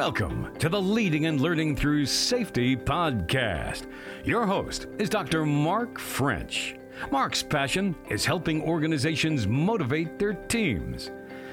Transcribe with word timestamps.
Welcome 0.00 0.56
to 0.60 0.70
the 0.70 0.80
Leading 0.80 1.26
and 1.26 1.42
Learning 1.42 1.76
Through 1.76 2.06
Safety 2.06 2.74
podcast. 2.74 3.86
Your 4.24 4.46
host 4.46 4.86
is 4.98 5.10
Dr. 5.10 5.44
Mark 5.44 5.98
French. 5.98 6.74
Mark's 7.10 7.42
passion 7.42 7.94
is 8.08 8.24
helping 8.24 8.62
organizations 8.62 9.46
motivate 9.46 10.18
their 10.18 10.32
teams. 10.32 11.10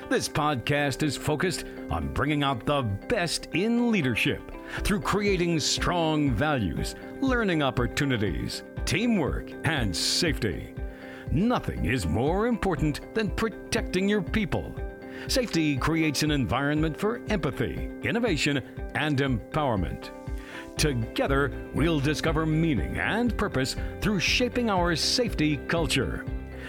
This 0.09 0.29
podcast 0.29 1.03
is 1.03 1.17
focused 1.17 1.65
on 1.89 2.13
bringing 2.13 2.41
out 2.41 2.65
the 2.65 2.83
best 3.09 3.49
in 3.51 3.91
leadership 3.91 4.41
through 4.81 5.01
creating 5.01 5.59
strong 5.59 6.31
values, 6.31 6.95
learning 7.19 7.61
opportunities, 7.61 8.63
teamwork, 8.85 9.51
and 9.65 9.93
safety. 9.93 10.73
Nothing 11.31 11.83
is 11.83 12.07
more 12.07 12.47
important 12.47 13.13
than 13.13 13.29
protecting 13.29 14.07
your 14.07 14.21
people. 14.21 14.73
Safety 15.27 15.75
creates 15.77 16.23
an 16.23 16.31
environment 16.31 16.97
for 16.97 17.21
empathy, 17.29 17.89
innovation, 18.03 18.61
and 18.95 19.17
empowerment. 19.17 20.11
Together, 20.77 21.51
we'll 21.73 21.99
discover 21.99 22.45
meaning 22.45 22.97
and 22.97 23.35
purpose 23.37 23.75
through 23.99 24.19
shaping 24.19 24.69
our 24.69 24.95
safety 24.95 25.57
culture. 25.67 26.23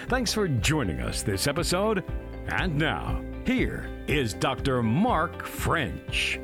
Thanks 0.09 0.33
for 0.33 0.49
joining 0.49 1.01
us 1.01 1.23
this 1.23 1.47
episode. 1.47 2.03
And 2.49 2.77
now, 2.77 3.23
here 3.45 3.89
is 4.07 4.35
Dr. 4.35 4.83
Mark 4.83 5.45
French. 5.45 6.41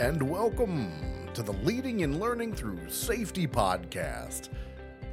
And 0.00 0.28
welcome 0.28 0.92
to 1.32 1.42
the 1.42 1.52
Leading 1.62 2.02
and 2.02 2.18
Learning 2.20 2.52
Through 2.52 2.90
Safety 2.90 3.46
podcast. 3.46 4.48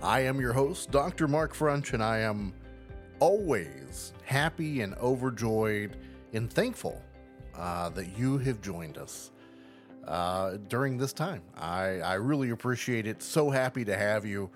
I 0.01 0.21
am 0.21 0.39
your 0.39 0.53
host, 0.53 0.91
Dr. 0.91 1.27
Mark 1.27 1.53
French, 1.53 1.91
and 1.91 2.01
I 2.01 2.19
am 2.19 2.53
always 3.19 4.13
happy 4.23 4.79
and 4.79 4.95
overjoyed 4.95 5.97
and 6.31 6.49
thankful 6.51 7.01
uh, 7.53 7.89
that 7.89 8.17
you 8.17 8.37
have 8.37 8.61
joined 8.61 8.97
us 8.97 9.31
uh, 10.07 10.57
during 10.69 10.97
this 10.97 11.11
time. 11.11 11.41
I, 11.57 11.99
I 11.99 12.13
really 12.13 12.51
appreciate 12.51 13.07
it. 13.07 13.21
So 13.21 13.49
happy 13.49 13.83
to 13.83 13.97
have 13.97 14.25
you. 14.25 14.49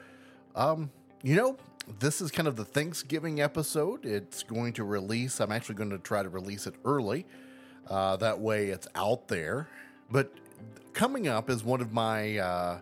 Um, 0.55 0.89
you 1.23 1.35
know, 1.35 1.57
this 1.99 2.21
is 2.21 2.31
kind 2.31 2.47
of 2.47 2.55
the 2.55 2.65
Thanksgiving 2.65 3.41
episode. 3.41 4.05
It's 4.05 4.43
going 4.43 4.71
to 4.73 4.85
release, 4.85 5.41
I'm 5.41 5.51
actually 5.51 5.75
going 5.75 5.89
to 5.89 5.97
try 5.97 6.23
to 6.23 6.29
release 6.29 6.67
it 6.67 6.75
early. 6.85 7.25
Uh, 7.89 8.15
that 8.15 8.39
way 8.39 8.69
it's 8.69 8.87
out 8.95 9.27
there. 9.27 9.67
But 10.09 10.31
coming 10.93 11.27
up 11.27 11.49
is 11.49 11.65
one 11.65 11.81
of 11.81 11.91
my 11.91 12.37
uh, 12.37 12.79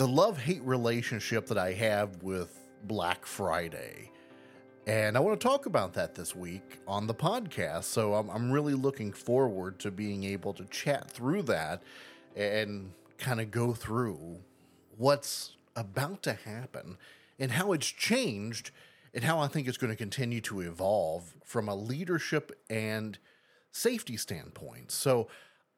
the 0.00 0.08
love 0.08 0.38
hate 0.38 0.62
relationship 0.62 1.46
that 1.46 1.58
I 1.58 1.74
have 1.74 2.22
with 2.22 2.58
Black 2.84 3.26
Friday. 3.26 4.10
And 4.86 5.14
I 5.14 5.20
want 5.20 5.38
to 5.38 5.46
talk 5.46 5.66
about 5.66 5.92
that 5.92 6.14
this 6.14 6.34
week 6.34 6.78
on 6.88 7.06
the 7.06 7.12
podcast. 7.12 7.84
So 7.84 8.14
I'm, 8.14 8.30
I'm 8.30 8.50
really 8.50 8.72
looking 8.72 9.12
forward 9.12 9.78
to 9.80 9.90
being 9.90 10.24
able 10.24 10.54
to 10.54 10.64
chat 10.70 11.10
through 11.10 11.42
that 11.42 11.82
and 12.34 12.92
kind 13.18 13.42
of 13.42 13.50
go 13.50 13.74
through 13.74 14.38
what's 14.96 15.56
about 15.76 16.22
to 16.22 16.32
happen 16.32 16.96
and 17.38 17.52
how 17.52 17.72
it's 17.72 17.88
changed 17.88 18.70
and 19.12 19.22
how 19.22 19.38
I 19.40 19.48
think 19.48 19.68
it's 19.68 19.76
going 19.76 19.92
to 19.92 19.96
continue 19.98 20.40
to 20.40 20.62
evolve 20.62 21.34
from 21.44 21.68
a 21.68 21.74
leadership 21.74 22.58
and 22.70 23.18
safety 23.70 24.16
standpoint. 24.16 24.92
So 24.92 25.28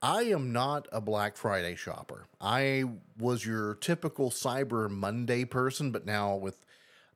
I 0.05 0.22
am 0.25 0.53
not 0.53 0.89
a 0.91 1.00
Black 1.00 1.37
Friday 1.37 1.76
shopper. 1.76 2.26
I 2.41 2.84
was 3.16 3.47
your 3.47 3.76
typical 3.76 4.31
Cyber 4.31 4.91
Monday 4.91 5.44
person, 5.44 5.93
but 5.93 6.04
now 6.04 6.34
with 6.34 6.66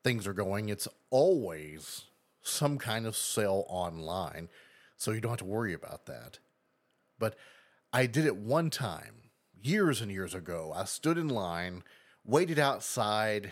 things 0.05 0.25
are 0.25 0.33
going, 0.33 0.69
it's 0.69 0.87
always 1.11 2.05
some 2.43 2.79
kind 2.79 3.05
of 3.05 3.17
sale 3.17 3.65
online. 3.69 4.49
So 4.97 5.11
you 5.11 5.21
don't 5.21 5.33
have 5.33 5.39
to 5.41 5.45
worry 5.45 5.73
about 5.73 6.07
that. 6.07 6.39
But 7.19 7.35
I 7.93 8.07
did 8.07 8.25
it 8.25 8.37
one 8.37 8.71
time, 8.71 9.31
years 9.61 10.01
and 10.01 10.13
years 10.13 10.33
ago. 10.33 10.73
I 10.73 10.85
stood 10.85 11.19
in 11.19 11.29
line, 11.29 11.83
waited 12.25 12.61
outside, 12.61 13.51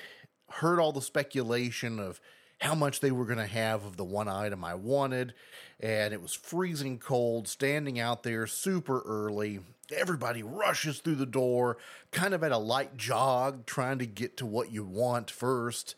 heard 0.49 0.79
all 0.79 0.93
the 0.93 1.03
speculation 1.03 1.99
of 1.99 2.21
how 2.65 2.75
much 2.75 3.01
they 3.01 3.11
were 3.11 3.27
going 3.27 3.37
to 3.37 3.47
have 3.47 3.85
of 3.85 3.99
the 3.99 4.05
one 4.05 4.27
item 4.27 4.65
I 4.65 4.75
wanted. 4.75 5.35
And 5.81 6.15
it 6.15 6.23
was 6.23 6.33
freezing 6.33 6.99
cold, 6.99 7.47
standing 7.47 8.01
out 8.01 8.23
there 8.23 8.47
super 8.47 9.01
early. 9.01 9.61
Everybody 9.95 10.43
rushes 10.43 11.01
through 11.01 11.17
the 11.17 11.27
door, 11.27 11.77
kind 12.11 12.33
of 12.33 12.43
at 12.43 12.53
a 12.53 12.59
light 12.59 12.97
jog, 12.97 13.67
trying 13.67 13.99
to 13.99 14.07
get 14.07 14.39
to 14.39 14.47
what 14.47 14.73
you 14.73 14.83
want 14.83 15.31
first. 15.31 15.95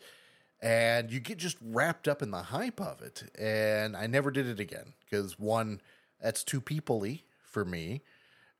And 0.61 1.09
you 1.09 1.21
get 1.21 1.37
just 1.37 1.55
wrapped 1.61 2.05
up 2.05 2.21
in 2.21 2.31
the 2.31 2.43
hype 2.43 2.81
of 2.81 3.01
it. 3.01 3.23
And 3.39 3.95
I 3.95 4.07
never 4.07 4.29
did 4.29 4.45
it 4.45 4.59
again 4.59 4.93
because 5.05 5.39
one, 5.39 5.79
that's 6.21 6.43
too 6.43 6.59
peoply 6.59 7.21
for 7.43 7.63
me. 7.63 8.01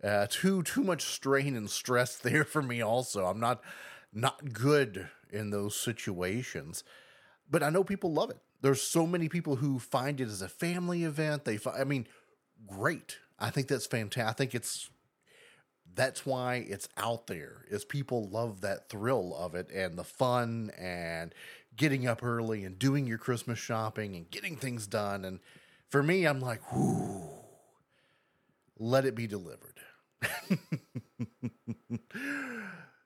Uh, 0.01 0.27
too 0.29 0.63
too 0.63 0.83
much 0.83 1.03
strain 1.03 1.57
and 1.57 1.69
stress 1.69 2.15
there 2.17 2.45
for 2.45 2.61
me. 2.61 2.81
Also, 2.81 3.25
I'm 3.25 3.41
not 3.41 3.61
not 4.13 4.53
good 4.53 5.09
in 5.29 5.49
those 5.49 5.75
situations 5.75 6.85
but 7.49 7.63
I 7.63 7.69
know 7.69 7.83
people 7.83 8.13
love 8.13 8.29
it. 8.29 8.37
There's 8.61 8.81
so 8.81 9.05
many 9.05 9.29
people 9.29 9.57
who 9.57 9.79
find 9.79 10.19
it 10.19 10.27
as 10.27 10.41
a 10.41 10.49
family 10.49 11.03
event. 11.03 11.45
They, 11.45 11.57
find, 11.57 11.79
I 11.79 11.83
mean, 11.83 12.07
great. 12.67 13.17
I 13.39 13.49
think 13.49 13.67
that's 13.67 13.85
fantastic. 13.85 14.29
I 14.29 14.33
think 14.33 14.55
it's 14.55 14.89
that's 15.93 16.25
why 16.25 16.65
it's 16.67 16.87
out 16.97 17.27
there. 17.27 17.65
Is 17.69 17.85
people 17.85 18.29
love 18.29 18.61
that 18.61 18.89
thrill 18.89 19.35
of 19.35 19.55
it 19.55 19.69
and 19.71 19.97
the 19.97 20.03
fun 20.03 20.71
and 20.77 21.33
getting 21.77 22.07
up 22.07 22.23
early 22.23 22.63
and 22.65 22.77
doing 22.77 23.07
your 23.07 23.19
Christmas 23.19 23.59
shopping 23.59 24.15
and 24.15 24.29
getting 24.29 24.55
things 24.55 24.87
done. 24.87 25.23
And 25.23 25.39
for 25.89 26.03
me, 26.03 26.25
I'm 26.25 26.39
like, 26.39 26.73
whoo, 26.73 27.29
let 28.77 29.05
it 29.05 29.15
be 29.15 29.27
delivered. 29.27 29.79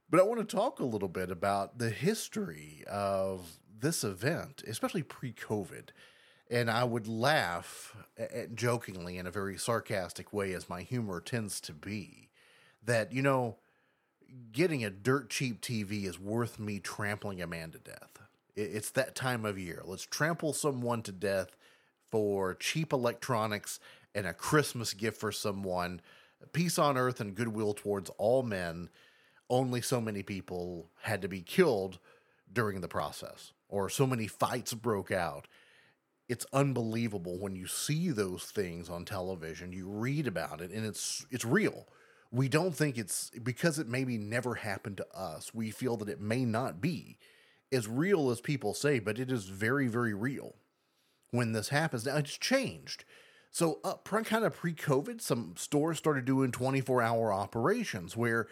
but 0.09 0.19
I 0.19 0.23
want 0.23 0.39
to 0.39 0.55
talk 0.55 0.79
a 0.79 0.85
little 0.85 1.09
bit 1.09 1.29
about 1.29 1.77
the 1.77 1.89
history 1.89 2.83
of 2.89 3.45
this 3.81 4.03
event, 4.03 4.63
especially 4.67 5.03
pre 5.03 5.33
COVID, 5.33 5.89
and 6.49 6.69
I 6.69 6.83
would 6.83 7.07
laugh 7.07 7.95
at, 8.17 8.55
jokingly 8.55 9.17
in 9.17 9.27
a 9.27 9.31
very 9.31 9.57
sarcastic 9.57 10.31
way, 10.31 10.53
as 10.53 10.69
my 10.69 10.81
humor 10.81 11.19
tends 11.19 11.59
to 11.61 11.73
be, 11.73 12.29
that, 12.83 13.11
you 13.11 13.21
know, 13.21 13.57
getting 14.51 14.83
a 14.83 14.89
dirt 14.89 15.29
cheap 15.29 15.61
TV 15.61 16.05
is 16.05 16.19
worth 16.19 16.59
me 16.59 16.79
trampling 16.79 17.41
a 17.41 17.47
man 17.47 17.71
to 17.71 17.79
death. 17.79 18.21
It's 18.55 18.91
that 18.91 19.15
time 19.15 19.45
of 19.45 19.57
year. 19.57 19.81
Let's 19.85 20.05
trample 20.05 20.53
someone 20.53 21.01
to 21.03 21.11
death 21.11 21.55
for 22.09 22.55
cheap 22.55 22.91
electronics 22.91 23.79
and 24.13 24.27
a 24.27 24.33
Christmas 24.33 24.93
gift 24.93 25.19
for 25.19 25.31
someone. 25.31 26.01
Peace 26.51 26.77
on 26.77 26.97
earth 26.97 27.21
and 27.21 27.33
goodwill 27.35 27.73
towards 27.73 28.09
all 28.17 28.43
men. 28.43 28.89
Only 29.49 29.81
so 29.81 30.01
many 30.01 30.21
people 30.21 30.89
had 31.01 31.21
to 31.21 31.27
be 31.27 31.41
killed 31.41 31.99
during 32.51 32.81
the 32.81 32.87
process 32.87 33.53
or 33.71 33.89
so 33.89 34.05
many 34.05 34.27
fights 34.27 34.73
broke 34.73 35.11
out. 35.11 35.47
It's 36.29 36.45
unbelievable 36.53 37.39
when 37.39 37.55
you 37.55 37.65
see 37.65 38.09
those 38.09 38.43
things 38.43 38.89
on 38.89 39.05
television, 39.05 39.73
you 39.73 39.89
read 39.89 40.27
about 40.27 40.61
it 40.61 40.71
and 40.71 40.85
it's 40.85 41.25
it's 41.31 41.45
real. 41.45 41.87
We 42.31 42.47
don't 42.47 42.75
think 42.75 42.97
it's 42.97 43.31
because 43.43 43.79
it 43.79 43.87
maybe 43.87 44.17
never 44.17 44.55
happened 44.55 44.97
to 44.97 45.07
us. 45.17 45.53
We 45.53 45.71
feel 45.71 45.97
that 45.97 46.07
it 46.07 46.21
may 46.21 46.45
not 46.45 46.79
be 46.79 47.17
as 47.71 47.87
real 47.87 48.29
as 48.29 48.39
people 48.39 48.73
say, 48.73 48.99
but 48.99 49.19
it 49.19 49.31
is 49.31 49.45
very 49.45 49.87
very 49.87 50.13
real. 50.13 50.55
When 51.31 51.53
this 51.53 51.69
happens, 51.69 52.05
now 52.05 52.17
it's 52.17 52.37
changed. 52.37 53.05
So, 53.53 53.79
up 53.83 54.05
kind 54.05 54.45
of 54.45 54.55
pre 54.55 54.73
COVID, 54.73 55.19
some 55.19 55.55
stores 55.57 55.97
started 55.97 56.23
doing 56.23 56.51
24 56.51 57.01
hour 57.01 57.33
operations 57.33 58.15
where 58.15 58.47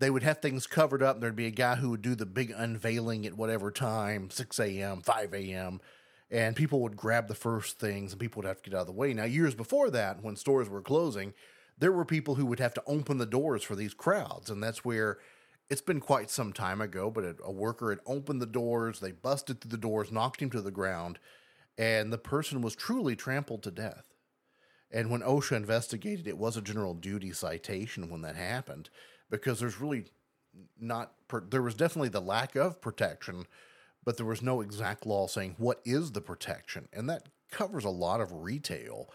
they 0.00 0.10
would 0.10 0.22
have 0.22 0.38
things 0.38 0.66
covered 0.66 1.02
up. 1.02 1.16
And 1.16 1.22
there'd 1.22 1.36
be 1.36 1.46
a 1.46 1.52
guy 1.52 1.76
who 1.76 1.90
would 1.90 2.02
do 2.02 2.14
the 2.14 2.26
big 2.26 2.52
unveiling 2.56 3.26
at 3.26 3.36
whatever 3.36 3.70
time, 3.70 4.30
6 4.30 4.58
a.m., 4.58 5.02
5 5.02 5.34
a.m., 5.34 5.80
and 6.32 6.56
people 6.56 6.80
would 6.80 6.96
grab 6.96 7.28
the 7.28 7.34
first 7.34 7.78
things 7.78 8.12
and 8.12 8.20
people 8.20 8.40
would 8.40 8.48
have 8.48 8.62
to 8.62 8.70
get 8.70 8.76
out 8.76 8.82
of 8.82 8.86
the 8.86 8.92
way. 8.92 9.12
Now, 9.12 9.24
years 9.24 9.54
before 9.54 9.90
that, 9.90 10.22
when 10.22 10.36
stores 10.36 10.68
were 10.68 10.80
closing, 10.80 11.34
there 11.76 11.90
were 11.90 12.04
people 12.04 12.36
who 12.36 12.46
would 12.46 12.60
have 12.60 12.74
to 12.74 12.82
open 12.86 13.18
the 13.18 13.26
doors 13.26 13.64
for 13.64 13.74
these 13.74 13.94
crowds. 13.94 14.48
And 14.48 14.62
that's 14.62 14.84
where 14.84 15.18
it's 15.68 15.80
been 15.80 16.00
quite 16.00 16.30
some 16.30 16.52
time 16.52 16.80
ago, 16.80 17.10
but 17.10 17.36
a, 17.44 17.50
worker 17.50 17.90
had 17.90 17.98
opened 18.06 18.40
the 18.40 18.46
doors, 18.46 19.00
they 19.00 19.10
busted 19.10 19.60
through 19.60 19.72
the 19.72 19.76
doors, 19.76 20.12
knocked 20.12 20.40
him 20.40 20.50
to 20.50 20.60
the 20.60 20.70
ground, 20.70 21.18
and 21.76 22.12
the 22.12 22.18
person 22.18 22.62
was 22.62 22.76
truly 22.76 23.16
trampled 23.16 23.64
to 23.64 23.70
death. 23.72 24.14
And 24.92 25.10
when 25.10 25.22
OSHA 25.22 25.56
investigated, 25.56 26.28
it 26.28 26.38
was 26.38 26.56
a 26.56 26.62
general 26.62 26.94
duty 26.94 27.32
citation 27.32 28.08
when 28.08 28.22
that 28.22 28.36
happened 28.36 28.88
because 29.30 29.60
there's 29.60 29.80
really 29.80 30.04
not 30.78 31.12
there 31.50 31.62
was 31.62 31.74
definitely 31.74 32.08
the 32.08 32.20
lack 32.20 32.56
of 32.56 32.80
protection 32.80 33.46
but 34.04 34.16
there 34.16 34.26
was 34.26 34.42
no 34.42 34.60
exact 34.60 35.06
law 35.06 35.26
saying 35.26 35.54
what 35.58 35.80
is 35.84 36.12
the 36.12 36.20
protection 36.20 36.88
and 36.92 37.08
that 37.08 37.28
covers 37.50 37.84
a 37.84 37.90
lot 37.90 38.20
of 38.20 38.32
retail 38.32 39.08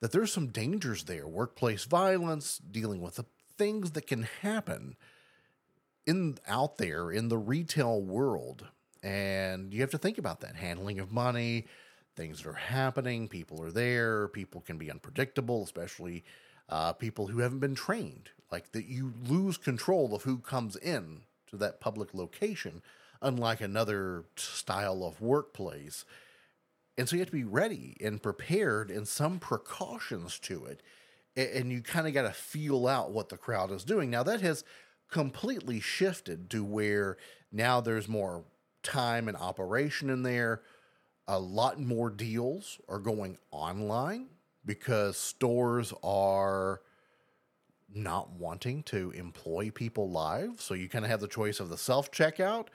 that 0.00 0.12
there's 0.12 0.32
some 0.32 0.48
dangers 0.48 1.04
there 1.04 1.26
workplace 1.26 1.84
violence 1.84 2.58
dealing 2.70 3.00
with 3.00 3.16
the 3.16 3.24
things 3.56 3.90
that 3.92 4.06
can 4.06 4.26
happen 4.42 4.96
in 6.06 6.38
out 6.48 6.78
there 6.78 7.10
in 7.10 7.28
the 7.28 7.38
retail 7.38 8.00
world 8.00 8.66
and 9.02 9.74
you 9.74 9.80
have 9.82 9.90
to 9.90 9.98
think 9.98 10.18
about 10.18 10.40
that 10.40 10.56
handling 10.56 10.98
of 10.98 11.12
money 11.12 11.66
things 12.18 12.42
that 12.42 12.50
are 12.50 12.52
happening. 12.54 13.28
People 13.28 13.62
are 13.62 13.70
there. 13.70 14.28
People 14.28 14.60
can 14.60 14.76
be 14.76 14.90
unpredictable, 14.90 15.62
especially 15.62 16.24
uh, 16.68 16.92
people 16.92 17.28
who 17.28 17.38
haven't 17.38 17.60
been 17.60 17.76
trained. 17.76 18.30
Like 18.50 18.72
that, 18.72 18.86
you 18.86 19.14
lose 19.22 19.56
control 19.56 20.14
of 20.14 20.22
who 20.22 20.38
comes 20.38 20.76
in 20.76 21.22
to 21.48 21.56
that 21.58 21.80
public 21.80 22.14
location, 22.14 22.82
unlike 23.20 23.60
another 23.60 24.24
style 24.36 25.04
of 25.04 25.20
workplace. 25.20 26.04
And 26.96 27.08
so 27.08 27.16
you 27.16 27.20
have 27.20 27.28
to 27.28 27.36
be 27.36 27.44
ready 27.44 27.96
and 28.02 28.22
prepared 28.22 28.90
and 28.90 29.06
some 29.06 29.38
precautions 29.38 30.38
to 30.40 30.64
it. 30.64 30.82
And 31.36 31.70
you 31.70 31.82
kind 31.82 32.08
of 32.08 32.14
got 32.14 32.22
to 32.22 32.32
feel 32.32 32.88
out 32.88 33.12
what 33.12 33.28
the 33.28 33.36
crowd 33.36 33.70
is 33.70 33.84
doing. 33.84 34.10
Now, 34.10 34.22
that 34.24 34.40
has 34.40 34.64
completely 35.10 35.80
shifted 35.80 36.50
to 36.50 36.64
where 36.64 37.16
now 37.52 37.80
there's 37.80 38.08
more 38.08 38.44
time 38.82 39.28
and 39.28 39.36
operation 39.36 40.10
in 40.10 40.22
there. 40.22 40.62
A 41.26 41.38
lot 41.38 41.78
more 41.78 42.10
deals 42.10 42.80
are 42.88 42.98
going 42.98 43.38
online 43.50 44.28
because 44.64 45.16
stores 45.16 45.92
are 46.02 46.80
not 47.92 48.30
wanting 48.32 48.82
to 48.84 49.10
employ 49.12 49.70
people 49.70 50.10
live. 50.10 50.60
So 50.60 50.74
you 50.74 50.88
kind 50.88 51.04
of 51.04 51.10
have 51.10 51.20
the 51.20 51.28
choice 51.28 51.60
of 51.60 51.68
the 51.68 51.78
self 51.78 52.10
checkout, 52.10 52.66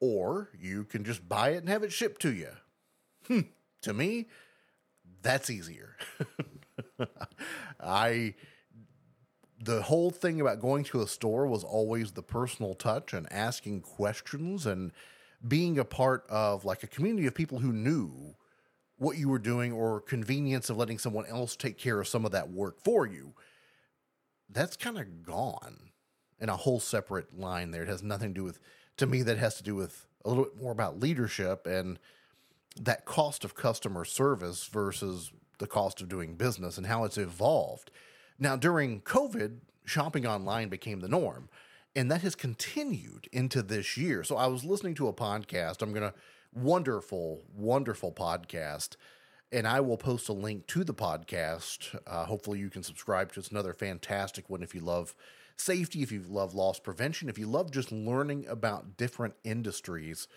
or 0.00 0.50
you 0.58 0.84
can 0.84 1.04
just 1.04 1.28
buy 1.28 1.50
it 1.50 1.58
and 1.58 1.68
have 1.68 1.82
it 1.82 1.92
shipped 1.92 2.22
to 2.22 2.32
you. 2.32 2.50
Hmm. 3.26 3.40
To 3.82 3.92
me, 3.92 4.26
that's 5.22 5.50
easier. 5.50 5.96
I 7.80 8.34
the 9.58 9.82
whole 9.82 10.10
thing 10.10 10.40
about 10.40 10.60
going 10.60 10.84
to 10.84 11.00
a 11.00 11.06
store 11.06 11.46
was 11.46 11.64
always 11.64 12.12
the 12.12 12.22
personal 12.22 12.74
touch 12.74 13.12
and 13.12 13.30
asking 13.32 13.80
questions 13.80 14.66
and 14.66 14.92
being 15.46 15.78
a 15.78 15.84
part 15.84 16.24
of 16.28 16.64
like 16.64 16.82
a 16.82 16.86
community 16.86 17.26
of 17.26 17.34
people 17.34 17.58
who 17.58 17.72
knew 17.72 18.34
what 18.98 19.16
you 19.16 19.28
were 19.28 19.38
doing 19.38 19.72
or 19.72 20.00
convenience 20.00 20.70
of 20.70 20.76
letting 20.76 20.98
someone 20.98 21.26
else 21.26 21.56
take 21.56 21.78
care 21.78 22.00
of 22.00 22.08
some 22.08 22.24
of 22.24 22.32
that 22.32 22.50
work 22.50 22.82
for 22.82 23.06
you 23.06 23.32
that's 24.48 24.76
kind 24.76 24.98
of 24.98 25.22
gone 25.22 25.90
in 26.40 26.48
a 26.48 26.56
whole 26.56 26.80
separate 26.80 27.38
line 27.38 27.70
there 27.70 27.82
it 27.82 27.88
has 27.88 28.02
nothing 28.02 28.34
to 28.34 28.40
do 28.40 28.44
with 28.44 28.60
to 28.96 29.06
me 29.06 29.22
that 29.22 29.38
has 29.38 29.56
to 29.56 29.62
do 29.62 29.74
with 29.74 30.06
a 30.24 30.28
little 30.28 30.44
bit 30.44 30.60
more 30.60 30.72
about 30.72 31.00
leadership 31.00 31.66
and 31.66 31.98
that 32.80 33.04
cost 33.04 33.44
of 33.44 33.54
customer 33.54 34.04
service 34.04 34.66
versus 34.66 35.32
the 35.58 35.66
cost 35.66 36.00
of 36.00 36.08
doing 36.08 36.34
business 36.34 36.76
and 36.76 36.86
how 36.86 37.04
it's 37.04 37.16
evolved 37.16 37.90
now, 38.38 38.56
during 38.56 39.00
COVID, 39.00 39.58
shopping 39.84 40.26
online 40.26 40.68
became 40.68 41.00
the 41.00 41.08
norm, 41.08 41.48
and 41.94 42.10
that 42.10 42.20
has 42.20 42.34
continued 42.34 43.28
into 43.32 43.62
this 43.62 43.96
year. 43.96 44.22
So 44.24 44.36
I 44.36 44.46
was 44.46 44.64
listening 44.64 44.94
to 44.96 45.08
a 45.08 45.12
podcast. 45.12 45.80
I'm 45.80 45.92
going 45.92 46.10
to, 46.10 46.14
wonderful, 46.52 47.42
wonderful 47.54 48.12
podcast. 48.12 48.96
And 49.52 49.66
I 49.66 49.80
will 49.80 49.96
post 49.96 50.28
a 50.28 50.32
link 50.32 50.66
to 50.68 50.82
the 50.84 50.94
podcast. 50.94 51.98
Uh, 52.06 52.24
hopefully, 52.24 52.58
you 52.58 52.68
can 52.68 52.82
subscribe 52.82 53.32
to 53.32 53.38
it. 53.38 53.44
It's 53.44 53.50
another 53.50 53.72
fantastic 53.72 54.50
one 54.50 54.62
if 54.62 54.74
you 54.74 54.80
love 54.80 55.14
safety, 55.56 56.02
if 56.02 56.10
you 56.12 56.22
love 56.28 56.54
loss 56.54 56.78
prevention, 56.78 57.28
if 57.28 57.38
you 57.38 57.46
love 57.46 57.70
just 57.70 57.92
learning 57.92 58.46
about 58.48 58.96
different 58.96 59.34
industries. 59.44 60.28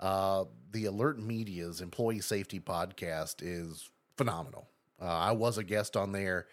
Uh, 0.00 0.44
the 0.72 0.84
AlertMedia's 0.84 1.80
Employee 1.80 2.20
Safety 2.20 2.58
Podcast 2.58 3.36
is 3.40 3.90
phenomenal. 4.16 4.68
Uh, 5.00 5.04
I 5.04 5.32
was 5.32 5.58
a 5.58 5.64
guest 5.64 5.96
on 5.96 6.12
there 6.12 6.46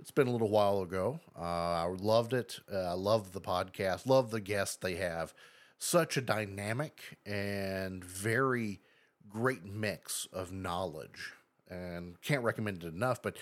it's 0.00 0.10
been 0.10 0.28
a 0.28 0.32
little 0.32 0.48
while 0.48 0.80
ago. 0.80 1.20
Uh, 1.38 1.42
I 1.42 1.86
loved 1.86 2.32
it. 2.32 2.58
Uh, 2.72 2.78
I 2.78 2.92
love 2.94 3.32
the 3.32 3.40
podcast. 3.40 4.06
Love 4.06 4.30
the 4.30 4.40
guests 4.40 4.76
they 4.76 4.94
have. 4.94 5.34
Such 5.78 6.16
a 6.16 6.22
dynamic 6.22 7.18
and 7.26 8.02
very 8.02 8.80
great 9.28 9.64
mix 9.64 10.26
of 10.32 10.52
knowledge, 10.52 11.32
and 11.70 12.20
can't 12.20 12.42
recommend 12.42 12.84
it 12.84 12.94
enough. 12.94 13.22
But 13.22 13.36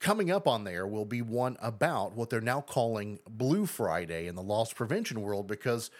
coming 0.00 0.30
up 0.30 0.48
on 0.48 0.64
there 0.64 0.86
will 0.86 1.04
be 1.04 1.22
one 1.22 1.56
about 1.60 2.14
what 2.14 2.30
they're 2.30 2.40
now 2.40 2.60
calling 2.60 3.18
Blue 3.28 3.66
Friday 3.66 4.26
in 4.26 4.34
the 4.34 4.42
loss 4.42 4.72
prevention 4.72 5.20
world 5.22 5.46
because 5.46 5.90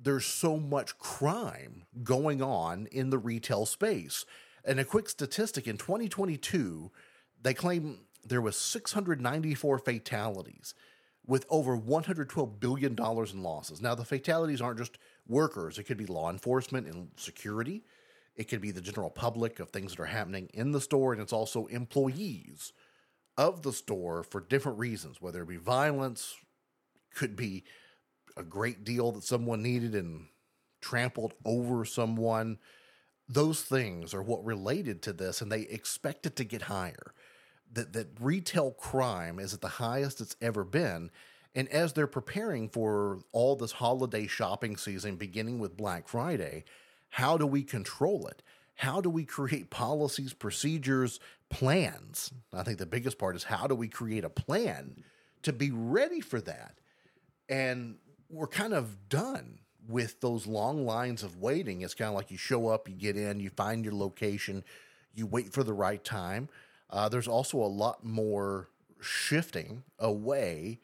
there's 0.00 0.26
so 0.26 0.56
much 0.56 0.98
crime 0.98 1.84
going 2.02 2.40
on 2.40 2.86
in 2.92 3.10
the 3.10 3.18
retail 3.18 3.66
space. 3.66 4.24
And 4.64 4.78
a 4.78 4.84
quick 4.84 5.08
statistic 5.08 5.66
in 5.66 5.76
2022, 5.76 6.90
they 7.42 7.54
claim 7.54 8.00
there 8.24 8.40
was 8.40 8.56
694 8.56 9.78
fatalities 9.78 10.74
with 11.26 11.46
over 11.50 11.76
112 11.76 12.60
billion 12.60 12.94
dollars 12.94 13.32
in 13.32 13.42
losses. 13.42 13.80
Now 13.80 13.94
the 13.94 14.04
fatalities 14.04 14.60
aren't 14.60 14.78
just 14.78 14.98
workers; 15.26 15.78
it 15.78 15.84
could 15.84 15.96
be 15.98 16.06
law 16.06 16.30
enforcement 16.30 16.86
and 16.86 17.10
security. 17.16 17.84
It 18.38 18.48
could 18.48 18.60
be 18.60 18.70
the 18.70 18.80
general 18.80 19.10
public 19.10 19.58
of 19.58 19.70
things 19.70 19.90
that 19.90 20.00
are 20.00 20.06
happening 20.06 20.48
in 20.54 20.70
the 20.70 20.80
store, 20.80 21.12
and 21.12 21.20
it's 21.20 21.32
also 21.32 21.66
employees 21.66 22.72
of 23.36 23.62
the 23.62 23.72
store 23.72 24.22
for 24.22 24.40
different 24.40 24.78
reasons, 24.78 25.20
whether 25.20 25.42
it 25.42 25.48
be 25.48 25.56
violence, 25.56 26.36
could 27.14 27.34
be 27.34 27.64
a 28.36 28.44
great 28.44 28.84
deal 28.84 29.10
that 29.12 29.24
someone 29.24 29.62
needed 29.62 29.94
and 29.96 30.28
trampled 30.80 31.34
over 31.44 31.84
someone. 31.84 32.58
Those 33.28 33.62
things 33.62 34.14
are 34.14 34.22
what 34.22 34.44
related 34.44 35.02
to 35.02 35.12
this, 35.12 35.40
and 35.42 35.50
they 35.50 35.62
expect 35.62 36.24
it 36.24 36.36
to 36.36 36.44
get 36.44 36.62
higher 36.62 37.12
that 37.72 37.92
that 37.92 38.08
retail 38.20 38.70
crime 38.70 39.38
is 39.38 39.52
at 39.52 39.60
the 39.60 39.68
highest 39.68 40.20
it's 40.20 40.36
ever 40.40 40.64
been. 40.64 41.10
And 41.54 41.68
as 41.68 41.92
they're 41.92 42.06
preparing 42.06 42.68
for 42.68 43.18
all 43.32 43.56
this 43.56 43.72
holiday 43.72 44.26
shopping 44.26 44.76
season, 44.76 45.16
beginning 45.16 45.58
with 45.58 45.76
Black 45.76 46.08
Friday, 46.08 46.64
how 47.10 47.36
do 47.36 47.46
we 47.46 47.62
control 47.62 48.26
it? 48.26 48.42
How 48.74 49.00
do 49.00 49.10
we 49.10 49.24
create 49.24 49.70
policies, 49.70 50.32
procedures, 50.32 51.18
plans? 51.50 52.32
I 52.52 52.62
think 52.62 52.78
the 52.78 52.86
biggest 52.86 53.18
part 53.18 53.34
is 53.34 53.44
how 53.44 53.66
do 53.66 53.74
we 53.74 53.88
create 53.88 54.24
a 54.24 54.30
plan 54.30 55.02
to 55.42 55.52
be 55.52 55.70
ready 55.70 56.20
for 56.20 56.40
that? 56.42 56.78
And 57.48 57.96
we're 58.30 58.46
kind 58.46 58.74
of 58.74 59.08
done 59.08 59.58
with 59.88 60.20
those 60.20 60.46
long 60.46 60.84
lines 60.84 61.22
of 61.22 61.38
waiting. 61.38 61.80
It's 61.80 61.94
kind 61.94 62.08
of 62.08 62.14
like 62.14 62.30
you 62.30 62.36
show 62.36 62.68
up, 62.68 62.88
you 62.88 62.94
get 62.94 63.16
in, 63.16 63.40
you 63.40 63.50
find 63.50 63.84
your 63.84 63.94
location, 63.94 64.62
you 65.14 65.26
wait 65.26 65.52
for 65.52 65.64
the 65.64 65.72
right 65.72 66.04
time. 66.04 66.48
Uh, 66.90 67.08
there's 67.08 67.28
also 67.28 67.58
a 67.58 67.66
lot 67.66 68.04
more 68.04 68.68
shifting 69.00 69.82
away 69.98 70.78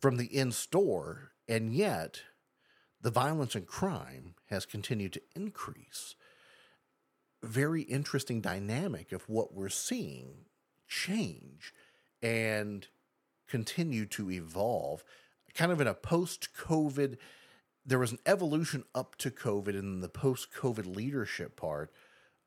from 0.00 0.16
the 0.16 0.26
in 0.26 0.52
store, 0.52 1.30
and 1.48 1.74
yet 1.74 2.22
the 3.04 3.10
violence 3.10 3.54
and 3.54 3.66
crime 3.66 4.34
has 4.46 4.64
continued 4.64 5.12
to 5.12 5.20
increase. 5.36 6.16
Very 7.42 7.82
interesting 7.82 8.40
dynamic 8.40 9.12
of 9.12 9.28
what 9.28 9.52
we're 9.52 9.68
seeing 9.68 10.46
change 10.88 11.74
and 12.22 12.86
continue 13.46 14.06
to 14.06 14.30
evolve. 14.30 15.04
Kind 15.54 15.70
of 15.70 15.82
in 15.82 15.86
a 15.86 15.92
post 15.92 16.48
COVID, 16.58 17.18
there 17.84 17.98
was 17.98 18.12
an 18.12 18.20
evolution 18.24 18.84
up 18.94 19.16
to 19.16 19.30
COVID 19.30 19.78
and 19.78 20.02
the 20.02 20.08
post 20.08 20.48
COVID 20.54 20.96
leadership 20.96 21.56
part 21.56 21.92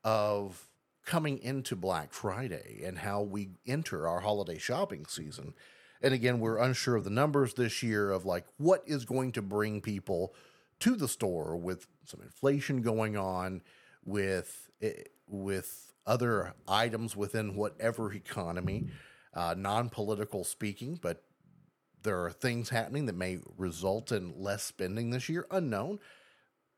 of 0.02 0.66
coming 1.06 1.38
into 1.38 1.76
Black 1.76 2.12
Friday 2.12 2.82
and 2.84 2.98
how 2.98 3.22
we 3.22 3.50
enter 3.64 4.08
our 4.08 4.20
holiday 4.20 4.58
shopping 4.58 5.06
season. 5.06 5.54
And 6.02 6.14
again, 6.14 6.40
we're 6.40 6.58
unsure 6.58 6.96
of 6.96 7.04
the 7.04 7.10
numbers 7.10 7.54
this 7.54 7.82
year 7.82 8.10
of 8.10 8.24
like 8.24 8.44
what 8.56 8.82
is 8.86 9.04
going 9.04 9.32
to 9.32 9.42
bring 9.42 9.80
people 9.80 10.34
to 10.80 10.94
the 10.94 11.08
store 11.08 11.56
with 11.56 11.86
some 12.04 12.20
inflation 12.20 12.82
going 12.82 13.16
on, 13.16 13.62
with 14.04 14.70
eh, 14.80 14.92
with 15.26 15.92
other 16.06 16.54
items 16.66 17.14
within 17.14 17.54
whatever 17.54 18.12
economy, 18.12 18.86
uh, 19.34 19.54
non-political 19.56 20.42
speaking, 20.42 20.98
but 21.00 21.22
there 22.02 22.24
are 22.24 22.30
things 22.30 22.70
happening 22.70 23.06
that 23.06 23.16
may 23.16 23.38
result 23.56 24.12
in 24.12 24.32
less 24.40 24.62
spending 24.62 25.10
this 25.10 25.28
year, 25.28 25.46
unknown. 25.50 25.98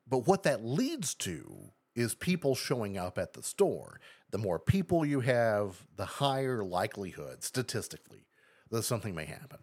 But 0.09 0.27
what 0.27 0.43
that 0.43 0.65
leads 0.65 1.15
to 1.17 1.71
is 1.95 2.15
people 2.15 2.55
showing 2.55 2.99
up 2.99 3.19
at 3.19 3.35
the 3.35 3.43
store. 3.43 4.01
The 4.31 4.39
more 4.39 4.59
people 4.59 5.05
you 5.05 5.21
have, 5.21 5.87
the 5.97 6.05
higher 6.05 6.65
likelihood, 6.65 7.45
statistically, 7.45 8.27
that 8.71 8.83
something 8.83 9.15
may 9.15 9.25
happen. 9.25 9.59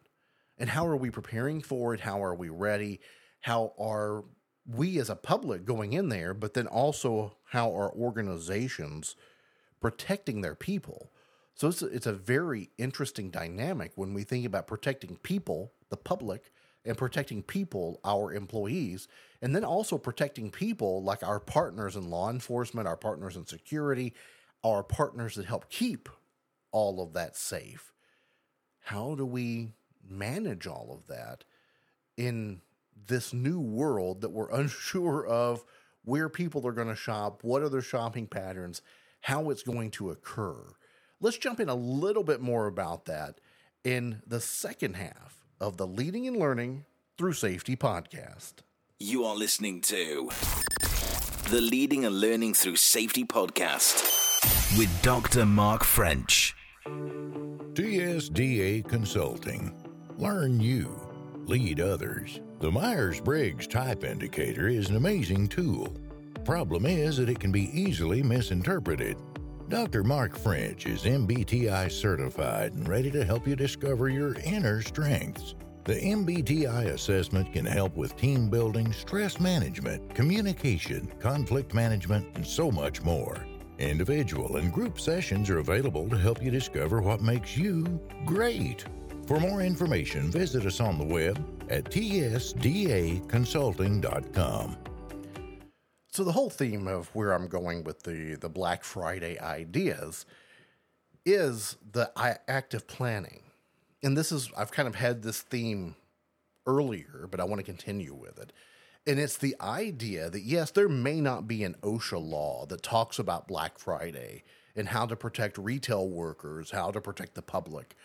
And 0.58 0.70
how 0.70 0.88
are 0.88 0.98
we 0.98 1.10
preparing 1.12 1.62
for 1.62 1.94
it? 1.94 2.02
How 2.02 2.24
are 2.24 2.36
we 2.36 2.50
ready? 2.50 3.00
How 3.42 3.74
are 3.80 4.26
we 4.66 5.00
as 5.00 5.10
a 5.10 5.16
public 5.16 5.66
going 5.66 5.94
in 5.94 6.10
there? 6.10 6.34
But 6.34 6.54
then 6.54 6.68
also, 6.68 7.38
how 7.46 7.76
are 7.76 7.92
organizations 7.94 9.16
protecting 9.80 10.42
their 10.42 10.56
people? 10.56 11.12
So 11.54 11.70
it's 11.70 11.82
a, 11.82 11.88
it's 11.88 12.08
a 12.08 12.14
very 12.14 12.70
interesting 12.78 13.30
dynamic 13.30 13.92
when 13.96 14.14
we 14.14 14.24
think 14.24 14.46
about 14.46 14.68
protecting 14.68 15.18
people, 15.18 15.74
the 15.90 15.98
public, 15.98 16.52
and 16.86 16.98
protecting 16.98 17.44
people, 17.44 18.00
our 18.06 18.34
employees, 18.34 19.08
and 19.42 19.56
then 19.56 19.64
also 19.64 19.98
protecting 19.98 20.50
people 20.50 21.04
like 21.04 21.24
our 21.24 21.40
partners 21.40 21.96
in 21.96 22.10
law 22.10 22.30
enforcement, 22.30 22.88
our 22.88 22.98
partners 22.98 23.36
in 23.36 23.46
security, 23.46 24.14
our 24.64 24.84
partners 24.84 25.36
that 25.36 25.46
help 25.46 25.70
keep 25.70 26.10
all 26.72 27.02
of 27.02 27.14
that 27.14 27.36
safe. 27.36 27.92
How 28.88 29.16
do 29.16 29.26
we 29.26 29.74
manage 30.08 30.68
all 30.68 30.90
of 30.92 31.08
that 31.08 31.44
in 32.18 32.62
this 33.08 33.34
new 33.34 33.60
world 33.60 34.22
that 34.22 34.32
we're 34.32 34.50
unsure 34.52 35.26
of 35.26 35.64
where 36.04 36.30
people 36.30 36.66
are 36.66 36.72
going 36.72 36.88
to 36.88 36.96
shop, 36.96 37.44
what 37.44 37.62
are 37.62 37.70
their 37.70 37.82
shopping 37.82 38.28
patterns? 38.28 38.82
how 39.28 39.50
it's 39.50 39.64
going 39.64 39.92
to 39.92 40.10
occur. 40.10 40.56
Let's 41.20 41.38
jump 41.38 41.60
in 41.60 41.70
a 41.70 41.76
little 41.76 42.24
bit 42.24 42.42
more 42.42 42.68
about 42.68 43.06
that 43.06 43.40
in 43.84 44.22
the 44.26 44.40
second 44.40 44.96
half 44.96 45.44
of 45.60 45.78
the 45.78 45.88
Leading 45.88 46.28
and 46.28 46.38
Learning 46.38 46.86
Through 47.18 47.34
Safety 47.34 47.76
podcast. 47.76 48.54
You 49.00 49.26
are 49.26 49.36
listening 49.36 49.82
to 49.82 50.30
the 51.50 51.62
Leading 51.62 52.06
and 52.06 52.20
Learning 52.20 52.54
Through 52.54 52.78
Safety 52.78 53.26
podcast 53.26 54.78
with 54.78 55.02
Dr. 55.02 55.46
Mark 55.46 55.84
French. 55.84 56.57
TSDA 57.78 58.88
Consulting. 58.88 59.72
Learn 60.18 60.60
you, 60.60 61.00
lead 61.46 61.80
others. 61.80 62.40
The 62.60 62.72
Myers 62.72 63.22
Briggs 63.22 63.68
Type 63.68 64.04
Indicator 64.04 64.68
is 64.68 64.90
an 64.90 64.96
amazing 64.96 65.48
tool. 65.48 65.96
Problem 66.44 66.86
is 66.86 67.18
that 67.18 67.30
it 67.30 67.40
can 67.40 67.52
be 67.52 67.70
easily 67.80 68.24
misinterpreted. 68.24 69.16
Dr. 69.70 70.04
Mark 70.04 70.36
French 70.38 70.86
is 70.86 71.04
MBTI 71.04 71.92
certified 71.92 72.74
and 72.74 72.88
ready 72.88 73.12
to 73.12 73.26
help 73.26 73.48
you 73.48 73.56
discover 73.56 74.10
your 74.10 74.34
inner 74.46 74.82
strengths. 74.82 75.56
The 75.84 75.96
MBTI 75.96 76.88
assessment 76.88 77.54
can 77.54 77.66
help 77.66 77.96
with 77.96 78.16
team 78.16 78.50
building, 78.50 78.92
stress 78.92 79.40
management, 79.40 80.16
communication, 80.16 81.12
conflict 81.20 81.74
management, 81.74 82.28
and 82.36 82.48
so 82.48 82.72
much 82.72 83.04
more. 83.04 83.46
Individual 83.80 84.58
and 84.58 84.74
group 84.74 85.00
sessions 85.00 85.50
are 85.50 85.60
available 85.60 86.10
to 86.10 86.18
help 86.18 86.42
you 86.42 86.50
discover 86.50 87.00
what 87.02 87.22
makes 87.22 87.56
you 87.56 87.84
great. 88.26 88.84
For 89.28 89.40
more 89.40 89.62
information, 89.62 90.32
visit 90.32 90.66
us 90.66 90.80
on 90.80 90.98
the 90.98 91.06
web 91.06 91.38
at 91.70 91.84
tsdaconsulting.com. 91.86 94.78
So 96.12 96.24
the 96.24 96.32
whole 96.32 96.50
theme 96.50 96.88
of 96.88 97.14
where 97.14 97.34
I'm 97.34 97.48
going 97.48 97.84
with 97.84 98.02
the 98.02 98.36
the 98.42 98.50
Black 98.50 98.84
Friday 98.84 99.40
ideas 99.40 100.26
is 101.26 101.78
the 101.92 102.12
active 102.48 102.88
planning. 102.88 103.44
And 104.02 104.18
this 104.18 104.32
is 104.32 104.50
I've 104.58 104.72
kind 104.72 104.88
of 104.88 104.96
had 104.96 105.22
this 105.22 105.42
theme 105.42 105.96
earlier, 106.66 107.28
but 107.30 107.40
I 107.40 107.44
want 107.44 107.60
to 107.60 107.64
continue 107.64 108.16
with 108.16 108.40
it. 108.40 108.52
And 109.08 109.22
it's 109.22 109.38
the 109.38 109.56
idea 109.62 110.30
that 110.30 110.42
yes, 110.42 110.72
there 110.72 110.90
may 110.90 111.22
not 111.22 111.48
be 111.48 111.64
an 111.64 111.78
OSHA 111.82 112.22
law 112.22 112.66
that 112.66 112.84
talks 112.84 113.18
about 113.18 113.48
Black 113.48 113.80
Friday 113.80 114.44
and 114.76 114.90
how 114.90 115.06
to 115.06 115.16
protect 115.16 115.58
retail 115.58 116.10
workers, 116.10 116.72
how 116.72 116.92
to 116.92 117.00
protect 117.00 117.34
the 117.34 117.42
public. 117.42 117.96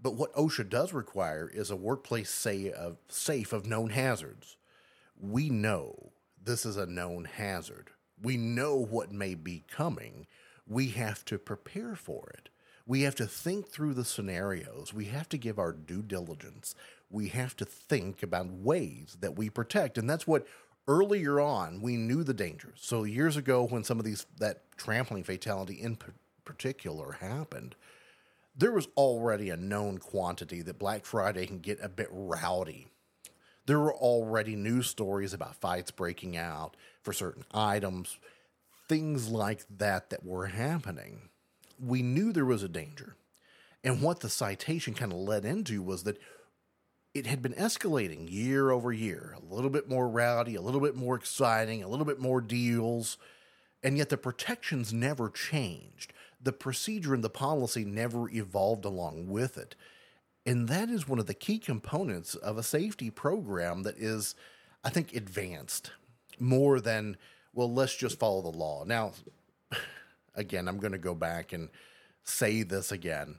But 0.00 0.14
what 0.14 0.32
OSHA 0.34 0.68
does 0.68 0.92
require 0.92 1.50
is 1.52 1.72
a 1.72 1.76
workplace 1.76 2.30
say 2.30 2.70
of 2.70 2.98
safe 3.08 3.52
of 3.52 3.66
known 3.66 3.90
hazards. 3.90 4.56
We 5.20 5.50
know 5.50 6.12
this 6.40 6.64
is 6.64 6.76
a 6.76 6.86
known 6.86 7.24
hazard. 7.24 7.90
We 8.22 8.36
know 8.36 8.76
what 8.76 9.10
may 9.10 9.34
be 9.34 9.64
coming. 9.68 10.28
We 10.68 10.90
have 10.90 11.24
to 11.24 11.38
prepare 11.38 11.96
for 11.96 12.30
it. 12.38 12.48
We 12.86 13.02
have 13.02 13.14
to 13.16 13.26
think 13.26 13.68
through 13.68 13.94
the 13.94 14.04
scenarios. 14.04 14.92
We 14.92 15.06
have 15.06 15.28
to 15.30 15.38
give 15.38 15.58
our 15.58 15.72
due 15.72 16.02
diligence. 16.02 16.74
We 17.10 17.28
have 17.28 17.56
to 17.56 17.64
think 17.64 18.22
about 18.22 18.50
ways 18.50 19.16
that 19.20 19.36
we 19.36 19.48
protect. 19.48 19.96
And 19.96 20.08
that's 20.08 20.26
what 20.26 20.46
earlier 20.86 21.40
on 21.40 21.80
we 21.80 21.96
knew 21.96 22.22
the 22.22 22.34
dangers. 22.34 22.78
So 22.82 23.04
years 23.04 23.36
ago, 23.36 23.66
when 23.66 23.84
some 23.84 23.98
of 23.98 24.04
these, 24.04 24.26
that 24.38 24.62
trampling 24.76 25.24
fatality 25.24 25.74
in 25.74 25.96
particular 26.44 27.12
happened, 27.12 27.74
there 28.56 28.72
was 28.72 28.88
already 28.96 29.50
a 29.50 29.56
known 29.56 29.98
quantity 29.98 30.60
that 30.62 30.78
Black 30.78 31.06
Friday 31.06 31.46
can 31.46 31.60
get 31.60 31.78
a 31.82 31.88
bit 31.88 32.08
rowdy 32.10 32.88
there 33.66 33.80
were 33.80 33.94
already 33.94 34.56
news 34.56 34.88
stories 34.88 35.32
about 35.32 35.56
fights 35.56 35.90
breaking 35.90 36.36
out 36.36 36.76
for 37.02 37.12
certain 37.12 37.44
items, 37.52 38.18
things 38.88 39.28
like 39.28 39.64
that 39.78 40.10
that 40.10 40.24
were 40.24 40.46
happening. 40.46 41.30
We 41.78 42.02
knew 42.02 42.32
there 42.32 42.44
was 42.44 42.62
a 42.62 42.68
danger. 42.68 43.16
And 43.82 44.00
what 44.00 44.20
the 44.20 44.30
citation 44.30 44.94
kind 44.94 45.12
of 45.12 45.18
led 45.18 45.44
into 45.44 45.82
was 45.82 46.04
that 46.04 46.18
it 47.12 47.26
had 47.26 47.42
been 47.42 47.52
escalating 47.52 48.30
year 48.30 48.70
over 48.70 48.92
year, 48.92 49.36
a 49.36 49.54
little 49.54 49.70
bit 49.70 49.88
more 49.88 50.08
rowdy, 50.08 50.56
a 50.56 50.60
little 50.60 50.80
bit 50.80 50.96
more 50.96 51.14
exciting, 51.14 51.82
a 51.82 51.88
little 51.88 52.06
bit 52.06 52.18
more 52.18 52.40
deals, 52.40 53.18
and 53.82 53.96
yet 53.96 54.08
the 54.08 54.16
protections 54.16 54.92
never 54.92 55.28
changed. 55.28 56.12
The 56.42 56.52
procedure 56.52 57.14
and 57.14 57.22
the 57.22 57.30
policy 57.30 57.84
never 57.84 58.28
evolved 58.30 58.84
along 58.84 59.28
with 59.28 59.56
it. 59.56 59.76
And 60.44 60.68
that 60.68 60.90
is 60.90 61.08
one 61.08 61.18
of 61.18 61.26
the 61.26 61.34
key 61.34 61.58
components 61.58 62.34
of 62.34 62.58
a 62.58 62.62
safety 62.62 63.10
program 63.10 63.82
that 63.84 63.96
is, 63.96 64.34
I 64.82 64.90
think, 64.90 65.14
advanced 65.14 65.92
more 66.40 66.80
than, 66.80 67.16
well, 67.52 67.72
let's 67.72 67.96
just 67.96 68.18
follow 68.18 68.42
the 68.42 68.58
law. 68.58 68.84
Now, 68.84 69.12
again, 70.34 70.68
I'm 70.68 70.78
going 70.78 70.92
to 70.92 70.98
go 70.98 71.14
back 71.14 71.52
and 71.52 71.68
say 72.22 72.62
this 72.62 72.90
again. 72.90 73.38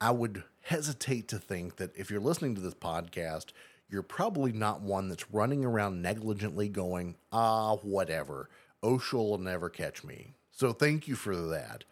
I 0.00 0.10
would 0.10 0.44
hesitate 0.62 1.28
to 1.28 1.38
think 1.38 1.76
that 1.76 1.96
if 1.96 2.10
you're 2.10 2.20
listening 2.20 2.54
to 2.54 2.60
this 2.60 2.74
podcast, 2.74 3.46
you're 3.88 4.02
probably 4.02 4.52
not 4.52 4.82
one 4.82 5.08
that's 5.08 5.30
running 5.30 5.64
around 5.64 6.00
negligently 6.00 6.68
going, 6.68 7.16
ah, 7.32 7.76
whatever. 7.76 8.48
OSHA 8.82 9.14
will 9.14 9.38
never 9.38 9.68
catch 9.68 10.04
me. 10.04 10.34
So 10.52 10.72
thank 10.72 11.08
you 11.08 11.16
for 11.16 11.36
that, 11.36 11.84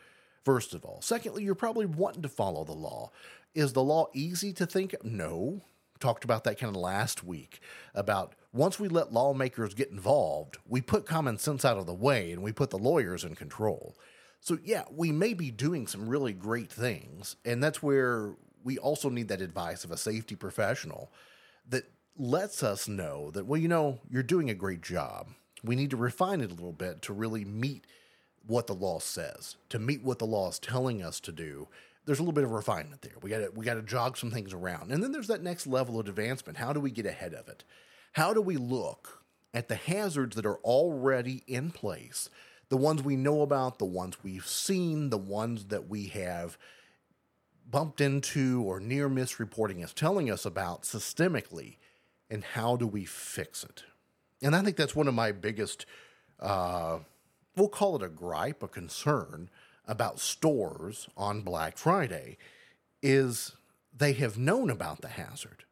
first 0.44 0.74
of 0.74 0.84
all. 0.84 1.00
Secondly, 1.02 1.42
you're 1.42 1.54
probably 1.54 1.86
wanting 1.86 2.22
to 2.22 2.28
follow 2.28 2.64
the 2.64 2.72
law. 2.72 3.10
Is 3.54 3.72
the 3.72 3.82
law 3.82 4.06
easy 4.14 4.52
to 4.54 4.66
think? 4.66 4.94
No. 5.02 5.62
Talked 6.00 6.22
about 6.22 6.44
that 6.44 6.60
kind 6.60 6.74
of 6.74 6.80
last 6.80 7.24
week 7.24 7.60
about 7.92 8.36
once 8.52 8.78
we 8.78 8.88
let 8.88 9.12
lawmakers 9.12 9.74
get 9.74 9.90
involved, 9.90 10.58
we 10.66 10.80
put 10.80 11.06
common 11.06 11.38
sense 11.38 11.64
out 11.64 11.76
of 11.76 11.86
the 11.86 11.94
way 11.94 12.30
and 12.30 12.42
we 12.42 12.52
put 12.52 12.70
the 12.70 12.78
lawyers 12.78 13.24
in 13.24 13.34
control. 13.34 13.96
So, 14.40 14.58
yeah, 14.64 14.84
we 14.90 15.12
may 15.12 15.34
be 15.34 15.50
doing 15.50 15.86
some 15.86 16.08
really 16.08 16.32
great 16.32 16.70
things. 16.70 17.36
And 17.44 17.62
that's 17.62 17.82
where 17.82 18.34
we 18.64 18.78
also 18.78 19.08
need 19.08 19.28
that 19.28 19.40
advice 19.40 19.84
of 19.84 19.90
a 19.90 19.96
safety 19.96 20.36
professional 20.36 21.10
that 21.68 21.90
lets 22.16 22.62
us 22.62 22.88
know 22.88 23.30
that, 23.32 23.46
well, 23.46 23.60
you 23.60 23.68
know, 23.68 24.00
you're 24.10 24.22
doing 24.22 24.50
a 24.50 24.54
great 24.54 24.82
job. 24.82 25.28
We 25.62 25.76
need 25.76 25.90
to 25.90 25.96
refine 25.96 26.40
it 26.40 26.50
a 26.50 26.54
little 26.54 26.72
bit 26.72 27.02
to 27.02 27.12
really 27.12 27.44
meet 27.44 27.84
what 28.46 28.66
the 28.66 28.74
law 28.74 28.98
says, 28.98 29.56
to 29.68 29.78
meet 29.78 30.02
what 30.02 30.18
the 30.18 30.26
law 30.26 30.48
is 30.48 30.58
telling 30.58 31.02
us 31.02 31.20
to 31.20 31.32
do, 31.32 31.68
there's 32.08 32.18
a 32.18 32.22
little 32.22 32.32
bit 32.32 32.44
of 32.44 32.52
refinement 32.52 33.02
there. 33.02 33.12
We 33.20 33.28
got 33.28 33.38
to 33.38 33.50
we 33.54 33.66
got 33.66 33.74
to 33.74 33.82
jog 33.82 34.16
some 34.16 34.30
things 34.30 34.54
around, 34.54 34.90
and 34.90 35.02
then 35.02 35.12
there's 35.12 35.26
that 35.26 35.42
next 35.42 35.66
level 35.66 36.00
of 36.00 36.08
advancement. 36.08 36.56
How 36.56 36.72
do 36.72 36.80
we 36.80 36.90
get 36.90 37.04
ahead 37.04 37.34
of 37.34 37.48
it? 37.48 37.64
How 38.12 38.32
do 38.32 38.40
we 38.40 38.56
look 38.56 39.22
at 39.52 39.68
the 39.68 39.74
hazards 39.74 40.34
that 40.36 40.46
are 40.46 40.56
already 40.58 41.44
in 41.46 41.70
place, 41.70 42.30
the 42.68 42.76
ones 42.76 43.02
we 43.02 43.16
know 43.16 43.42
about, 43.42 43.78
the 43.78 43.84
ones 43.84 44.16
we've 44.22 44.46
seen, 44.46 45.10
the 45.10 45.18
ones 45.18 45.66
that 45.66 45.88
we 45.88 46.06
have 46.08 46.58
bumped 47.70 48.00
into 48.00 48.62
or 48.62 48.80
near 48.80 49.08
misreporting 49.08 49.82
is 49.82 49.92
telling 49.92 50.30
us 50.30 50.44
about 50.44 50.82
systemically, 50.82 51.76
and 52.30 52.44
how 52.44 52.76
do 52.76 52.86
we 52.86 53.04
fix 53.04 53.64
it? 53.64 53.84
And 54.42 54.54
I 54.54 54.62
think 54.62 54.76
that's 54.76 54.96
one 54.96 55.08
of 55.08 55.14
my 55.14 55.32
biggest, 55.32 55.86
uh, 56.40 56.98
we'll 57.56 57.68
call 57.68 57.96
it 57.96 58.02
a 58.02 58.08
gripe, 58.08 58.62
a 58.62 58.68
concern 58.68 59.50
about 59.86 60.20
stores 60.20 61.08
on 61.16 61.40
Black 61.40 61.78
Friday 61.78 62.36
is 63.02 63.52
they 63.96 64.12
have 64.12 64.38
known 64.38 64.70
about 64.70 65.00
the 65.00 65.08
hazard. 65.08 65.64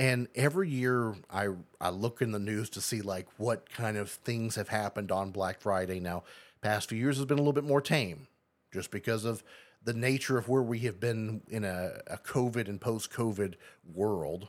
And 0.00 0.28
every 0.34 0.70
year 0.70 1.14
I 1.30 1.48
I 1.78 1.90
look 1.90 2.22
in 2.22 2.32
the 2.32 2.38
news 2.38 2.70
to 2.70 2.80
see 2.80 3.02
like 3.02 3.28
what 3.36 3.70
kind 3.70 3.98
of 3.98 4.10
things 4.10 4.56
have 4.56 4.70
happened 4.70 5.12
on 5.12 5.30
Black 5.30 5.60
Friday. 5.60 6.00
Now, 6.00 6.24
past 6.62 6.88
few 6.88 6.96
years 6.96 7.18
has 7.18 7.26
been 7.26 7.36
a 7.38 7.42
little 7.42 7.52
bit 7.52 7.64
more 7.64 7.82
tame 7.82 8.26
just 8.72 8.90
because 8.90 9.26
of 9.26 9.44
the 9.84 9.92
nature 9.92 10.38
of 10.38 10.48
where 10.48 10.62
we 10.62 10.78
have 10.80 11.00
been 11.00 11.42
in 11.48 11.64
a, 11.64 12.00
a 12.06 12.16
COVID 12.16 12.66
and 12.66 12.80
post 12.80 13.12
COVID 13.12 13.56
world. 13.94 14.48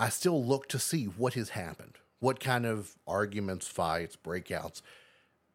I 0.00 0.08
still 0.08 0.44
look 0.44 0.68
to 0.70 0.80
see 0.80 1.04
what 1.04 1.34
has 1.34 1.50
happened, 1.50 1.98
what 2.18 2.40
kind 2.40 2.66
of 2.66 2.96
arguments, 3.06 3.68
fights, 3.68 4.16
breakouts 4.16 4.82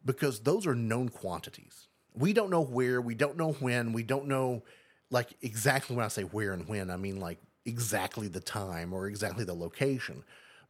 because 0.06 0.39
those 0.39 0.65
are 0.65 0.75
known 0.75 1.10
quantities. 1.10 1.89
We 2.13 2.32
don't 2.32 2.50
know 2.50 2.63
where, 2.63 3.01
we 3.01 3.13
don't 3.13 3.36
know 3.36 3.51
when, 3.51 3.91
we 3.91 4.03
don't 4.03 4.27
know 4.27 4.63
like 5.12 5.32
exactly 5.41 5.98
when 5.98 6.06
I 6.06 6.10
say 6.10 6.24
where 6.24 6.53
and 6.53 6.65
when, 6.65 6.89
I 6.89 6.96
mean 6.96 7.20
like 7.20 7.39
exactly 7.69 8.27
the 8.27 8.41
time 8.41 8.91
or 8.93 9.07
exactly 9.07 9.45
the 9.45 9.53
location. 9.53 10.23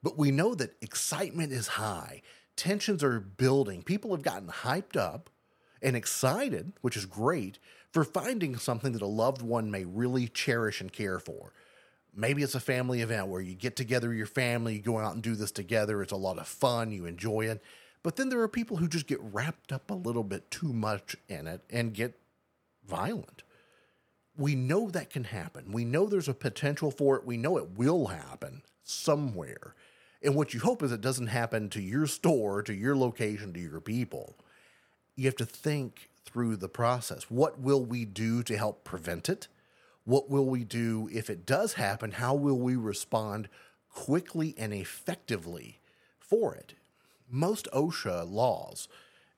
But 0.04 0.18
we 0.18 0.32
know 0.32 0.54
that 0.56 0.76
excitement 0.82 1.52
is 1.52 1.68
high, 1.68 2.22
tensions 2.56 3.04
are 3.04 3.20
building, 3.20 3.82
people 3.82 4.12
have 4.12 4.22
gotten 4.22 4.50
hyped 4.50 4.96
up 4.96 5.30
and 5.82 5.96
excited, 5.96 6.74
which 6.82 6.96
is 6.98 7.06
great, 7.06 7.58
for 7.92 8.04
finding 8.04 8.58
something 8.58 8.92
that 8.94 9.02
a 9.02 9.08
loved 9.08 9.42
one 9.42 9.72
may 9.72 9.86
really 9.86 10.28
cherish 10.28 10.80
and 10.80 10.94
care 10.94 11.20
for. 11.20 11.54
Maybe 12.16 12.44
it's 12.44 12.56
a 12.56 12.60
family 12.60 13.02
event 13.02 13.28
where 13.28 13.42
you 13.42 13.56
get 13.56 13.76
together 13.76 14.14
your 14.14 14.26
family, 14.28 14.76
you 14.76 14.82
go 14.82 15.00
out 15.00 15.14
and 15.14 15.24
do 15.24 15.36
this 15.36 15.52
together. 15.52 16.02
It's 16.02 16.12
a 16.12 16.18
lot 16.18 16.38
of 16.38 16.48
fun, 16.48 16.92
you 16.92 17.06
enjoy 17.06 17.46
it. 17.46 17.64
But 18.04 18.16
then 18.16 18.30
there 18.30 18.42
are 18.42 18.48
people 18.48 18.78
who 18.78 18.88
just 18.88 19.08
get 19.08 19.20
wrapped 19.22 19.72
up 19.72 19.90
a 19.90 19.96
little 19.96 20.24
bit 20.24 20.50
too 20.52 20.74
much 20.74 21.16
in 21.28 21.48
it 21.48 21.62
and 21.70 21.94
get 21.94 22.20
violent. 22.88 23.44
We 24.38 24.56
know 24.56 24.90
that 24.90 25.10
can 25.10 25.26
happen. 25.26 25.72
We 25.72 25.86
know 25.86 26.06
there's 26.06 26.30
a 26.30 26.34
potential 26.34 26.92
for 26.92 27.18
it. 27.18 27.26
We 27.26 27.38
know 27.38 27.58
it 27.58 27.72
will 27.78 28.08
happen 28.08 28.62
somewhere. 28.84 29.76
And 30.22 30.36
what 30.36 30.54
you 30.54 30.60
hope 30.60 30.84
is 30.84 30.92
it 30.92 31.02
doesn't 31.02 31.28
happen 31.28 31.70
to 31.70 31.82
your 31.82 32.08
store, 32.08 32.62
to 32.64 32.74
your 32.74 32.96
location, 32.96 33.54
to 33.54 33.60
your 33.60 33.82
people. 33.82 34.36
you 35.16 35.26
have 35.26 35.36
to 35.36 35.46
think 35.46 36.10
through 36.24 36.56
the 36.56 36.70
process. 36.70 37.24
What 37.30 37.60
will 37.60 37.84
we 37.84 38.06
do 38.06 38.44
to 38.44 38.58
help 38.58 38.84
prevent 38.84 39.28
it? 39.30 39.48
What 40.06 40.30
will 40.30 40.46
we 40.46 40.64
do 40.64 41.10
if 41.12 41.30
it 41.30 41.46
does 41.46 41.74
happen? 41.74 42.12
How 42.12 42.34
will 42.36 42.58
we 42.58 42.76
respond 42.76 43.50
quickly 43.94 44.56
and 44.58 44.74
effectively 44.74 45.80
for 46.20 46.56
it? 46.56 46.74
Most 47.30 47.68
OSHA 47.74 48.32
laws, 48.32 48.88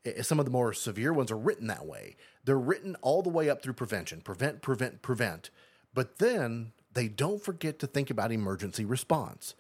eh, 0.05 0.21
some 0.21 0.39
of 0.39 0.45
the 0.45 0.51
more 0.51 0.74
severe 0.74 1.13
ones, 1.13 1.31
are 1.31 1.38
written 1.38 1.67
that 1.67 1.86
way. 1.86 2.15
They're 2.43 2.57
written 2.57 2.95
all 3.01 3.21
the 3.21 3.29
way 3.29 3.50
up 3.50 3.62
through 3.62 3.74
prevention 3.74 4.21
prevent, 4.21 4.62
prevent, 4.62 5.01
prevent. 5.01 5.50
But 5.93 6.19
then 6.19 6.71
they 6.93 7.07
don't 7.07 7.43
forget 7.43 7.79
to 7.79 7.88
think 7.88 8.10
about 8.10 8.31
emergency 8.31 8.86
response. 8.86 9.55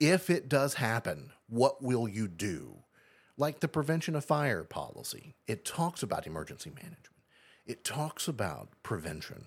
If 0.00 0.30
it 0.30 0.48
does 0.48 0.74
happen, 0.74 1.32
what 1.48 1.82
will 1.82 2.08
you 2.08 2.28
do? 2.28 2.78
Like 3.36 3.60
the 3.60 3.68
prevention 3.68 4.14
of 4.14 4.24
fire 4.24 4.64
policy, 4.64 5.34
it 5.46 5.64
talks 5.64 6.02
about 6.02 6.26
emergency 6.26 6.70
management, 6.70 7.10
it 7.66 7.84
talks 7.84 8.28
about 8.28 8.68
prevention 8.82 9.46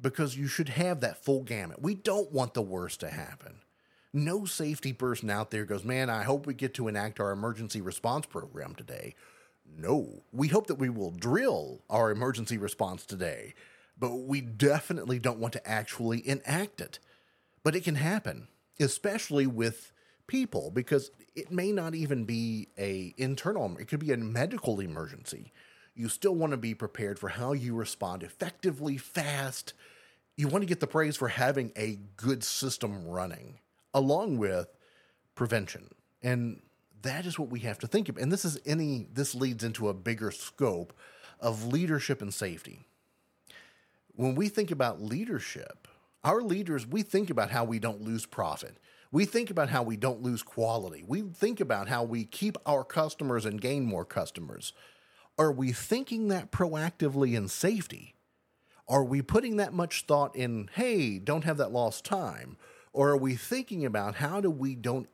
because 0.00 0.36
you 0.36 0.46
should 0.46 0.68
have 0.70 1.00
that 1.00 1.24
full 1.24 1.42
gamut. 1.42 1.82
We 1.82 1.94
don't 1.94 2.30
want 2.30 2.54
the 2.54 2.62
worst 2.62 3.00
to 3.00 3.08
happen. 3.08 3.60
No 4.12 4.44
safety 4.44 4.92
person 4.92 5.30
out 5.30 5.50
there 5.50 5.64
goes, 5.64 5.84
Man, 5.84 6.08
I 6.10 6.22
hope 6.22 6.46
we 6.46 6.54
get 6.54 6.74
to 6.74 6.88
enact 6.88 7.20
our 7.20 7.32
emergency 7.32 7.80
response 7.80 8.26
program 8.26 8.74
today. 8.74 9.14
No, 9.74 10.22
we 10.32 10.48
hope 10.48 10.66
that 10.68 10.78
we 10.78 10.88
will 10.88 11.10
drill 11.10 11.82
our 11.90 12.10
emergency 12.10 12.58
response 12.58 13.04
today, 13.04 13.54
but 13.98 14.14
we 14.16 14.40
definitely 14.40 15.18
don't 15.18 15.38
want 15.38 15.52
to 15.54 15.68
actually 15.68 16.26
enact 16.26 16.80
it. 16.80 16.98
But 17.62 17.74
it 17.74 17.84
can 17.84 17.96
happen, 17.96 18.48
especially 18.78 19.46
with 19.46 19.92
people, 20.26 20.70
because 20.70 21.10
it 21.34 21.50
may 21.50 21.72
not 21.72 21.94
even 21.94 22.24
be 22.24 22.68
a 22.78 23.14
internal, 23.16 23.76
it 23.78 23.88
could 23.88 24.00
be 24.00 24.12
a 24.12 24.16
medical 24.16 24.80
emergency. 24.80 25.52
You 25.94 26.08
still 26.08 26.34
want 26.34 26.50
to 26.50 26.58
be 26.58 26.74
prepared 26.74 27.18
for 27.18 27.28
how 27.28 27.52
you 27.52 27.74
respond 27.74 28.22
effectively, 28.22 28.98
fast. 28.98 29.72
You 30.36 30.48
want 30.48 30.62
to 30.62 30.68
get 30.68 30.80
the 30.80 30.86
praise 30.86 31.16
for 31.16 31.28
having 31.28 31.72
a 31.76 31.98
good 32.16 32.44
system 32.44 33.06
running, 33.06 33.60
along 33.94 34.36
with 34.36 34.68
prevention. 35.34 35.94
And 36.22 36.60
that 37.06 37.26
is 37.26 37.38
what 37.38 37.50
we 37.50 37.60
have 37.60 37.78
to 37.80 37.86
think 37.86 38.08
of. 38.08 38.16
And 38.16 38.32
this 38.32 38.44
is 38.44 38.58
any 38.66 39.06
this 39.12 39.34
leads 39.34 39.64
into 39.64 39.88
a 39.88 39.94
bigger 39.94 40.30
scope 40.30 40.92
of 41.40 41.66
leadership 41.66 42.22
and 42.22 42.32
safety. 42.32 42.86
When 44.14 44.34
we 44.34 44.48
think 44.48 44.70
about 44.70 45.02
leadership, 45.02 45.88
our 46.24 46.42
leaders, 46.42 46.86
we 46.86 47.02
think 47.02 47.30
about 47.30 47.50
how 47.50 47.64
we 47.64 47.78
don't 47.78 48.02
lose 48.02 48.26
profit. 48.26 48.78
We 49.12 49.24
think 49.24 49.50
about 49.50 49.68
how 49.68 49.82
we 49.82 49.96
don't 49.96 50.22
lose 50.22 50.42
quality. 50.42 51.04
We 51.06 51.22
think 51.22 51.60
about 51.60 51.88
how 51.88 52.02
we 52.02 52.24
keep 52.24 52.56
our 52.66 52.82
customers 52.82 53.44
and 53.44 53.60
gain 53.60 53.84
more 53.84 54.04
customers. 54.04 54.72
Are 55.38 55.52
we 55.52 55.72
thinking 55.72 56.28
that 56.28 56.50
proactively 56.50 57.36
in 57.36 57.48
safety? 57.48 58.14
Are 58.88 59.04
we 59.04 59.22
putting 59.22 59.56
that 59.56 59.72
much 59.72 60.06
thought 60.06 60.34
in, 60.34 60.70
hey, 60.74 61.18
don't 61.18 61.44
have 61.44 61.58
that 61.58 61.72
lost 61.72 62.04
time? 62.04 62.56
Or 62.92 63.10
are 63.10 63.16
we 63.16 63.36
thinking 63.36 63.84
about 63.84 64.16
how 64.16 64.40
do 64.40 64.50
we 64.50 64.74
don't 64.74 65.08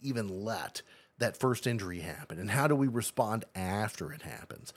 even 0.00 0.44
let 0.44 0.82
that 1.18 1.36
first 1.36 1.66
injury 1.66 2.00
happen? 2.00 2.38
And 2.38 2.50
how 2.50 2.66
do 2.66 2.74
we 2.74 2.88
respond 2.88 3.44
after 3.54 4.12
it 4.12 4.22
happens? 4.22 4.72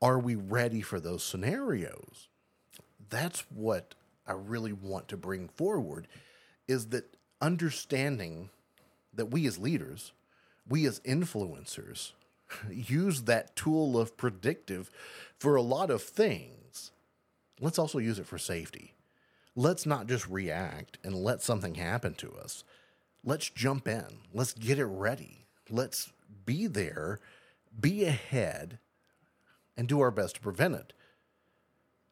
Are 0.00 0.18
we 0.18 0.34
ready 0.34 0.80
for 0.80 0.98
those 0.98 1.22
scenarios? 1.22 2.28
That's 3.08 3.44
what 3.50 3.94
I 4.26 4.32
really 4.32 4.72
want 4.72 5.08
to 5.08 5.16
bring 5.16 5.48
forward 5.48 6.08
is 6.66 6.88
that 6.88 7.16
understanding 7.40 8.50
that 9.12 9.26
we 9.26 9.46
as 9.46 9.58
leaders, 9.58 10.12
we 10.68 10.86
as 10.86 11.00
influencers, 11.00 12.12
use 12.70 13.22
that 13.22 13.54
tool 13.56 13.98
of 13.98 14.16
predictive 14.16 14.90
for 15.38 15.56
a 15.56 15.62
lot 15.62 15.90
of 15.90 16.02
things. 16.02 16.92
Let's 17.60 17.78
also 17.78 17.98
use 17.98 18.18
it 18.18 18.26
for 18.26 18.38
safety. 18.38 18.94
Let's 19.54 19.84
not 19.84 20.06
just 20.06 20.26
react 20.28 20.98
and 21.04 21.14
let 21.14 21.42
something 21.42 21.74
happen 21.74 22.14
to 22.14 22.32
us. 22.32 22.64
Let's 23.22 23.50
jump 23.50 23.86
in. 23.86 24.06
Let's 24.32 24.54
get 24.54 24.78
it 24.78 24.86
ready 24.86 25.41
let's 25.72 26.12
be 26.44 26.66
there, 26.66 27.18
be 27.80 28.04
ahead, 28.04 28.78
and 29.76 29.88
do 29.88 30.00
our 30.00 30.10
best 30.10 30.36
to 30.36 30.40
prevent 30.40 30.74
it. 30.74 30.92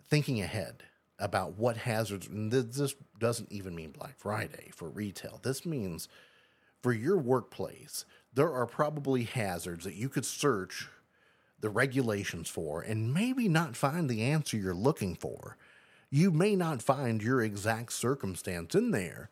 Thinking 0.08 0.40
ahead 0.40 0.82
about 1.18 1.58
what 1.58 1.76
hazards, 1.76 2.28
this 2.30 2.94
doesn't 3.18 3.52
even 3.52 3.74
mean 3.74 3.90
Black 3.90 4.18
Friday 4.18 4.70
for 4.74 4.88
retail. 4.88 5.38
This 5.42 5.66
means 5.66 6.08
for 6.82 6.92
your 6.92 7.18
workplace, 7.18 8.06
there 8.32 8.52
are 8.52 8.66
probably 8.66 9.24
hazards 9.24 9.84
that 9.84 9.94
you 9.94 10.08
could 10.08 10.24
search 10.24 10.88
the 11.60 11.68
regulations 11.68 12.48
for 12.48 12.80
and 12.80 13.12
maybe 13.12 13.48
not 13.48 13.76
find 13.76 14.08
the 14.08 14.22
answer 14.22 14.56
you're 14.56 14.74
looking 14.74 15.14
for. 15.14 15.58
You 16.10 16.30
may 16.30 16.56
not 16.56 16.82
find 16.82 17.22
your 17.22 17.42
exact 17.42 17.92
circumstance 17.92 18.74
in 18.74 18.90
there. 18.90 19.28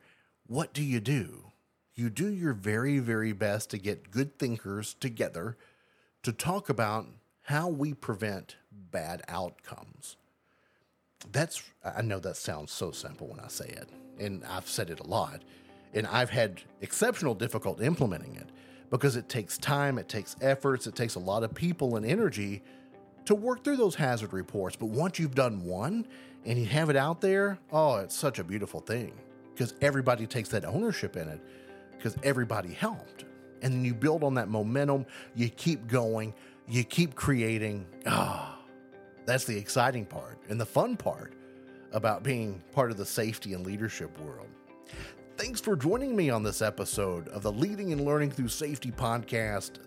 What 0.46 0.74
do 0.74 0.82
you 0.82 1.00
do? 1.00 1.52
You 1.98 2.08
do 2.08 2.28
your 2.28 2.52
very, 2.52 3.00
very 3.00 3.32
best 3.32 3.70
to 3.70 3.78
get 3.78 4.12
good 4.12 4.38
thinkers 4.38 4.94
together 4.94 5.56
to 6.22 6.32
talk 6.32 6.68
about 6.68 7.06
how 7.42 7.68
we 7.68 7.92
prevent 7.92 8.54
bad 8.70 9.20
outcomes. 9.26 10.16
That's, 11.32 11.61
I 11.84 12.02
know 12.02 12.20
that 12.20 12.37
sounds 12.37 12.70
so 12.70 12.92
simple 12.92 13.26
when 13.26 13.40
I 13.40 13.48
say 13.48 13.66
it, 13.66 13.88
and 14.20 14.44
I've 14.44 14.68
said 14.68 14.90
it 14.90 15.00
a 15.00 15.06
lot, 15.08 15.42
and 15.92 16.06
I've 16.06 16.30
had 16.30 16.62
exceptional 16.82 17.34
difficulty 17.34 17.84
implementing 17.84 18.37
it 18.37 18.48
because 18.90 19.16
it 19.16 19.28
takes 19.28 19.58
time, 19.58 19.98
it 19.98 20.08
takes 20.08 20.37
efforts, 20.40 20.87
it 20.87 20.94
takes 20.94 21.16
a 21.16 21.20
lot 21.20 21.42
of 21.42 21.52
people 21.52 21.96
and 21.96 22.06
energy 22.06 22.62
to 23.24 23.34
work 23.34 23.64
through 23.64 23.76
those 23.76 23.96
hazard 23.96 24.32
reports. 24.32 24.76
But 24.76 24.90
once 24.90 25.18
you've 25.18 25.34
done 25.34 25.64
one 25.64 26.06
and 26.44 26.61
you 26.61 26.66
have 26.66 26.90
it 26.90 26.96
out 26.96 27.20
there, 27.20 27.58
oh, 27.72 27.96
it's 27.96 28.16
such 28.16 28.38
a 28.38 28.44
beautiful 28.44 28.78
thing 28.78 29.12
because 29.52 29.74
everybody 29.80 30.28
takes 30.28 30.48
that 30.50 30.64
ownership 30.64 31.16
in 31.16 31.28
it 31.28 31.40
because 31.98 32.16
everybody 32.22 32.72
helped. 32.72 33.24
And 33.61 33.74
then 33.74 33.84
you 33.84 33.92
build 33.92 34.24
on 34.24 34.34
that 34.34 34.48
momentum, 34.48 35.04
you 35.34 35.50
keep 35.50 35.87
going, 35.88 36.32
you 36.68 36.84
keep 36.84 37.14
creating. 37.14 37.87
Ah, 38.06 38.58
that's 39.26 39.44
the 39.44 39.56
exciting 39.58 40.06
part 40.06 40.38
and 40.48 40.61
the 40.61 40.66
fun 40.66 40.96
part 40.96 41.34
about 41.92 42.22
being 42.22 42.62
part 42.72 42.90
of 42.90 42.96
the 42.96 43.04
safety 43.04 43.54
and 43.54 43.66
leadership 43.66 44.18
world. 44.20 44.48
Thanks 45.37 45.61
for 45.61 45.76
joining 45.76 46.16
me 46.16 46.30
on 46.30 46.42
this 46.42 46.62
episode 46.62 47.28
of 47.28 47.42
the 47.42 47.52
Leading 47.52 47.92
and 47.92 48.04
Learning 48.04 48.30
Through 48.30 48.48
Safety 48.48 48.90
podcast. 48.90 49.78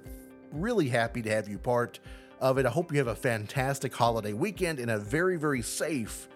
Really 0.52 0.88
happy 0.88 1.21
to 1.21 1.30
have 1.30 1.47
you 1.47 1.58
part 1.58 2.00
of 2.39 2.58
it. 2.58 2.65
I 2.65 2.69
hope 2.69 2.91
you 2.91 2.97
have 2.97 3.08
a 3.08 3.15
fantastic 3.15 3.93
holiday 3.93 4.34
weekend 4.34 4.80
and 4.80 4.91
a 4.91 4.97
very, 4.97 5.38
very 5.38 5.62
safe 5.62 6.28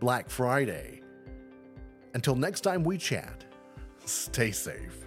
Black 0.00 0.30
Friday. 0.30 1.02
Until 2.14 2.34
next 2.34 2.62
time 2.62 2.82
we 2.82 2.98
chat, 2.98 3.44
stay 4.04 4.50
safe. 4.50 5.06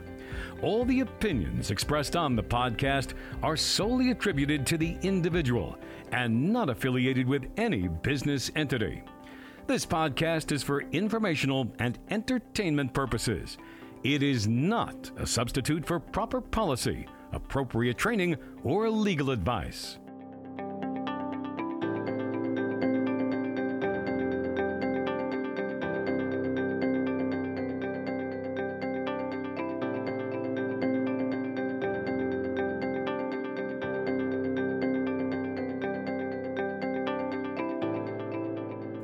All 0.62 0.86
the 0.86 1.00
opinions 1.00 1.72
expressed 1.72 2.16
on 2.16 2.36
the 2.36 2.44
podcast 2.44 3.16
are 3.42 3.58
solely 3.58 4.12
attributed 4.12 4.68
to 4.68 4.78
the 4.78 5.00
individual 5.02 5.80
and 6.12 6.54
not 6.54 6.70
affiliated 6.70 7.28
with 7.28 7.50
any 7.58 7.88
business 7.88 8.52
entity. 8.56 9.02
This 9.66 9.84
podcast 9.84 10.52
is 10.52 10.62
for 10.62 10.82
informational 10.92 11.74
and 11.80 11.98
entertainment 12.12 12.94
purposes 12.94 13.58
it 14.14 14.24
is 14.24 14.48
not 14.48 15.12
a 15.18 15.28
substitute 15.28 15.86
for 15.86 16.00
proper 16.00 16.40
policy, 16.40 17.06
appropriate 17.34 17.98
training, 17.98 18.38
or 18.64 18.90
legal 18.90 19.32
advice. 19.32 19.98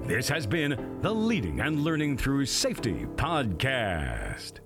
This 0.06 0.30
has 0.30 0.46
been 0.46 1.00
the 1.02 1.14
Leading 1.14 1.60
and 1.60 1.84
Learning 1.84 2.16
Through 2.16 2.46
Safety 2.46 3.06
podcast. 3.16 4.60